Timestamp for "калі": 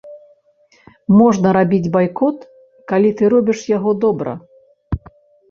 2.93-3.13